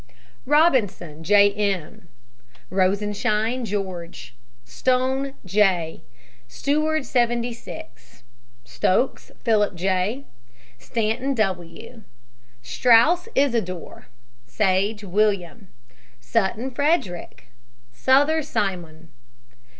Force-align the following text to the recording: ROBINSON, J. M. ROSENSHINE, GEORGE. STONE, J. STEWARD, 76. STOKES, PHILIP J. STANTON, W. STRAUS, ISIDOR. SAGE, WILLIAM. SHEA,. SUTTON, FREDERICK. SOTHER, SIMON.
ROBINSON, 0.47 1.23
J. 1.23 1.53
M. 1.53 2.09
ROSENSHINE, 2.71 3.65
GEORGE. 3.65 4.33
STONE, 4.65 5.35
J. 5.45 6.01
STEWARD, 6.47 7.05
76. 7.05 8.23
STOKES, 8.65 9.31
PHILIP 9.43 9.75
J. 9.75 10.25
STANTON, 10.79 11.35
W. 11.35 12.01
STRAUS, 12.63 13.27
ISIDOR. 13.35 14.07
SAGE, 14.47 15.03
WILLIAM. 15.03 15.67
SHEA,. 15.69 15.95
SUTTON, 16.19 16.71
FREDERICK. 16.71 17.49
SOTHER, 17.93 18.41
SIMON. 18.41 19.09